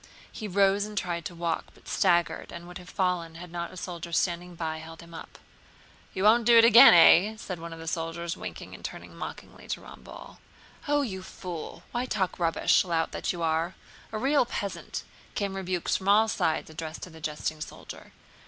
He 0.31 0.47
rose 0.47 0.83
and 0.85 0.97
tried 0.97 1.25
to 1.25 1.35
walk, 1.35 1.65
but 1.75 1.87
staggered 1.87 2.51
and 2.51 2.67
would 2.67 2.79
have 2.79 2.89
fallen 2.89 3.35
had 3.35 3.51
not 3.51 3.71
a 3.71 3.77
soldier 3.77 4.11
standing 4.11 4.55
by 4.55 4.79
held 4.79 4.99
him 5.01 5.13
up. 5.13 5.37
"You 6.15 6.23
won't 6.23 6.45
do 6.47 6.57
it 6.57 6.65
again, 6.65 6.95
eh?" 6.95 7.37
said 7.37 7.59
one 7.59 7.71
of 7.71 7.77
the 7.77 7.87
soldiers, 7.87 8.35
winking 8.35 8.73
and 8.73 8.83
turning 8.83 9.15
mockingly 9.15 9.67
to 9.67 9.81
Ramballe. 9.81 10.37
"Oh, 10.87 11.03
you 11.03 11.21
fool! 11.21 11.83
Why 11.91 12.05
talk 12.07 12.39
rubbish, 12.39 12.83
lout 12.83 13.11
that 13.11 13.31
you 13.31 13.43
are—a 13.43 14.17
real 14.17 14.45
peasant!" 14.47 15.03
came 15.35 15.55
rebukes 15.55 15.97
from 15.97 16.09
all 16.09 16.27
sides 16.27 16.71
addressed 16.71 17.03
to 17.03 17.11
the 17.11 17.21
jesting 17.21 17.61
soldier. 17.61 18.11